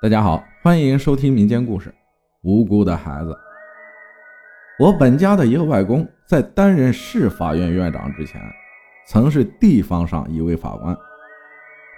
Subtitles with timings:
[0.00, 1.90] 大家好，欢迎收听民间故事
[2.42, 3.32] 《无辜的孩子》。
[4.78, 8.40] 我本家的一个外公，在担任市法院院长之前，
[9.08, 10.96] 曾是地方上一位法官。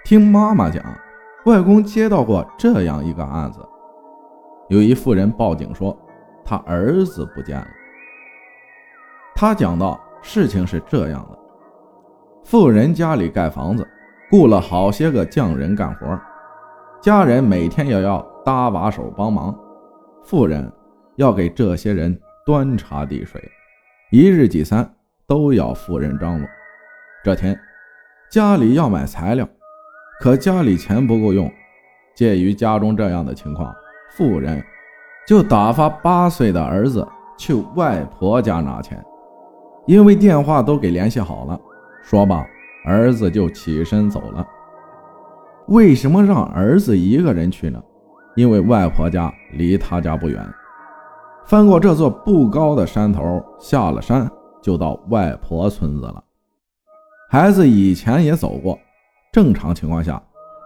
[0.03, 0.83] 听妈妈讲，
[1.45, 3.59] 外公接到过这样一个案子：
[4.69, 5.95] 有一妇人报警说，
[6.43, 7.67] 他儿子不见了。
[9.35, 11.37] 他讲到，事情是这样的：
[12.45, 13.87] 妇人家里盖房子，
[14.31, 16.19] 雇了好些个匠人干活。
[17.01, 19.57] 家人每天也要搭把手帮忙，
[20.23, 20.71] 妇人
[21.15, 22.15] 要给这些人
[22.45, 23.41] 端茶递水，
[24.11, 24.87] 一日几餐
[25.25, 26.47] 都要妇人张罗。
[27.23, 27.59] 这天
[28.29, 29.49] 家里要买材料，
[30.19, 31.51] 可家里钱不够用，
[32.15, 33.73] 介于家中这样的情况，
[34.11, 34.63] 妇人
[35.27, 39.03] 就打发八岁的儿子去外婆家拿钱，
[39.87, 41.59] 因为电话都给联系好了。
[42.03, 42.45] 说罢，
[42.85, 44.47] 儿子就起身走了。
[45.67, 47.81] 为什么让儿子一个人去呢？
[48.35, 50.45] 因为外婆家离他家不远，
[51.45, 54.29] 翻过这座不高的山头，下了山
[54.61, 56.23] 就到外婆村子了。
[57.29, 58.77] 孩子以前也走过，
[59.31, 60.21] 正常情况下，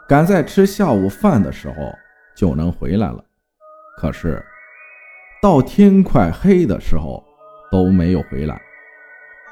[0.07, 1.75] 赶在吃下午饭的时候
[2.35, 3.23] 就能回来了。
[3.97, 4.43] 可是
[5.41, 7.23] 到天快黑的时候
[7.71, 8.59] 都没有回来，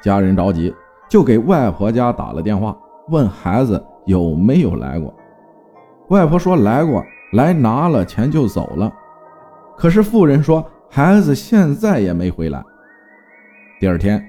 [0.02, 0.74] 家人着急，
[1.08, 2.76] 就给外婆家打了电话，
[3.08, 5.12] 问孩子有没有来过。
[6.08, 8.92] 外婆说来过来拿了钱就走了，
[9.76, 12.62] 可是妇人说孩子现在也没回来。
[13.80, 14.24] 第二天，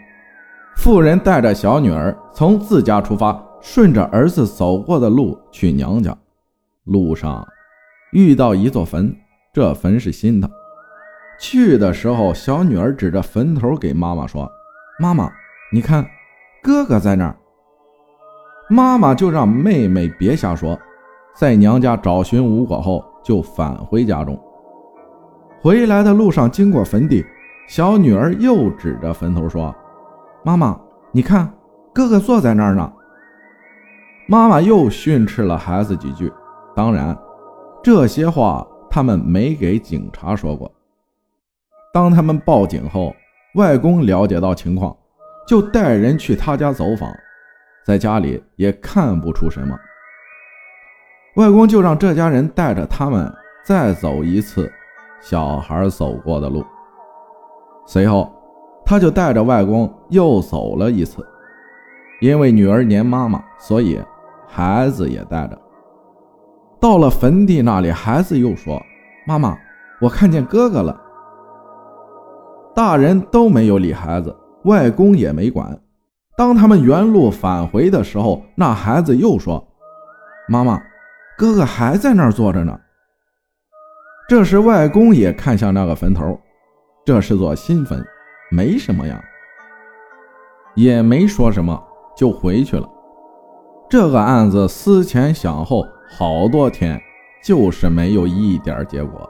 [0.77, 6.15] 妇人带着小女儿从自家出发，顺着儿子走过的路去娘家。
[6.85, 7.45] 路上
[8.11, 9.15] 遇到一座坟，
[9.53, 10.49] 这坟是新的。
[11.37, 14.49] 去的时候，小女儿指着坟头给妈妈说
[14.99, 15.29] ：“妈妈，
[15.71, 16.05] 你看，
[16.63, 17.35] 哥哥在那儿。”
[18.69, 20.79] 妈妈就让妹妹别瞎说。
[21.35, 24.39] 在娘家找寻无果后，就返回家中。
[25.61, 27.25] 回来的路上经过坟地，
[27.67, 29.75] 小女儿又指着坟头说
[30.45, 30.79] ：“妈妈，
[31.11, 31.51] 你看，
[31.93, 32.89] 哥哥坐在那儿呢。”
[34.27, 36.31] 妈妈又训斥了孩子几句。
[36.73, 37.17] 当然，
[37.83, 40.71] 这些话他们没给警察说过。
[41.93, 43.13] 当他们报警后，
[43.55, 44.95] 外公了解到情况，
[45.45, 47.09] 就带人去他家走访，
[47.85, 49.77] 在家里也看不出什么。
[51.35, 53.31] 外公就让这家人带着他们
[53.65, 54.71] 再走一次
[55.21, 56.63] 小孩走过的路。
[57.85, 58.31] 随后，
[58.85, 61.25] 他就带着外公又走了一次。
[62.21, 64.01] 因为女儿黏妈妈，所以
[64.47, 65.61] 孩子也带着。
[66.79, 68.81] 到了坟地那里，孩子又说
[69.27, 69.57] ：“妈妈，
[69.99, 70.97] 我看见哥哥了。”
[72.73, 75.77] 大人都没有理孩子，外公也没管。
[76.37, 79.61] 当他们原路返回的时候，那孩子又说
[80.47, 80.81] ：“妈妈。”
[81.37, 82.79] 哥哥还在那儿坐着呢。
[84.27, 86.39] 这时，外公也看向那个坟头，
[87.05, 88.03] 这是座新坟，
[88.49, 89.21] 没什么呀，
[90.75, 91.79] 也没说什么，
[92.15, 92.89] 就回去了。
[93.89, 96.99] 这个案子思前想后好多天，
[97.43, 99.29] 就是没有一点结果。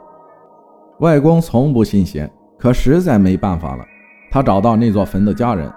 [1.00, 3.84] 外公从不信邪，可实在没办法了。
[4.30, 5.70] 他找到那座坟的家人，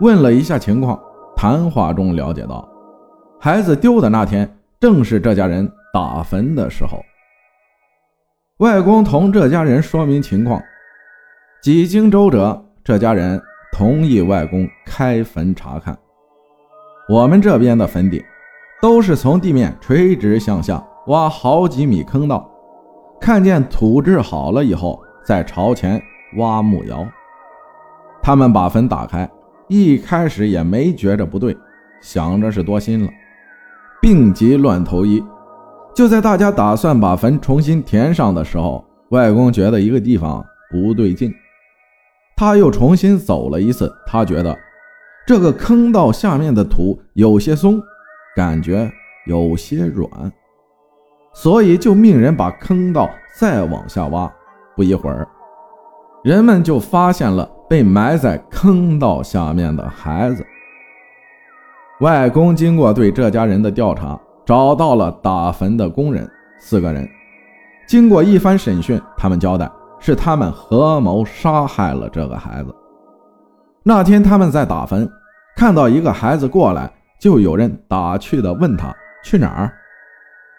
[0.00, 1.00] 问了一下情况，
[1.34, 2.68] 谈话中了解到，
[3.40, 4.48] 孩子丢的那天。
[4.80, 7.04] 正是这家人打坟的时候，
[8.60, 10.58] 外公同这家人说明情况，
[11.62, 13.38] 几经周折，这家人
[13.74, 15.94] 同意外公开坟查看。
[17.10, 18.24] 我们这边的坟地
[18.80, 22.50] 都是从地面垂直向下挖好几米坑道，
[23.20, 26.00] 看见土质好了以后，再朝前
[26.38, 27.06] 挖木窑。
[28.22, 29.28] 他们把坟打开，
[29.68, 31.54] 一开始也没觉着不对，
[32.00, 33.12] 想着是多心了。
[34.00, 35.22] 病急乱投医，
[35.94, 41.30] 就在大家打算把坟重新填上的时候，外公觉得一个地方不对劲，
[42.34, 44.56] 他又重新走了一次，他觉得
[45.26, 47.78] 这个坑道下面的土有些松，
[48.34, 48.90] 感觉
[49.26, 50.08] 有些软，
[51.34, 54.32] 所以就命人把坑道再往下挖。
[54.74, 55.28] 不一会儿，
[56.24, 60.46] 人们就发现了被埋在坑道下面的孩子。
[62.00, 67.06] 外公经过对这家人的调查，找到了打坟的工人四个人。
[67.86, 72.74] 经过一番审讯，他们交代是他们合谋杀害了这个孩子。
[73.82, 75.06] 那天他们在打坟，
[75.54, 79.70] 看到一个孩子过来，就有人打趣的问他去哪儿。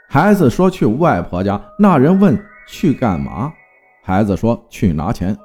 [0.07, 1.59] 孩子说去外婆家。
[1.79, 3.51] 那人问去干嘛？
[4.03, 5.35] 孩子说去拿钱。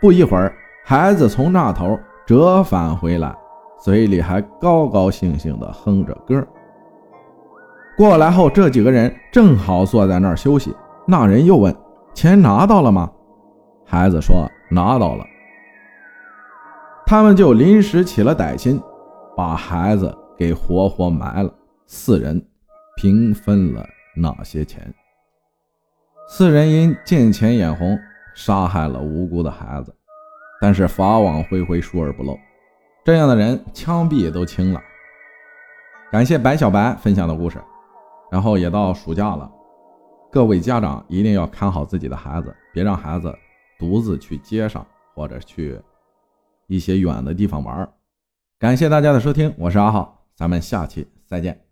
[0.00, 0.54] 不一会儿，
[0.86, 3.34] 孩子从那头折返回来。
[3.78, 6.46] 嘴里还高高兴兴地哼着歌。
[7.96, 10.74] 过来后，这几个人正好坐在那儿休息。
[11.06, 11.74] 那人又问
[12.14, 13.10] ：“钱拿到了吗？”
[13.84, 15.24] 孩子说：“拿到了。”
[17.06, 18.80] 他们就临时起了歹心，
[19.36, 21.52] 把孩子给活活埋了。
[21.86, 22.44] 四人
[22.96, 23.84] 平分了
[24.14, 24.92] 那些钱。
[26.28, 27.98] 四人因见钱眼红，
[28.34, 29.94] 杀害了无辜的孩子，
[30.60, 32.38] 但是法网恢恢，疏而不漏，
[33.08, 34.82] 这样的人枪毙都轻了。
[36.12, 37.58] 感谢白小白分享的故事。
[38.30, 39.50] 然后也到暑假了，
[40.30, 43.34] 各位家长一定要看好自己的孩子，别让孩子
[43.78, 45.80] 独自去街上或者去
[46.66, 47.90] 一些远的地方玩。
[48.58, 51.67] 感谢大家的收听，我是阿浩，咱们下期再见。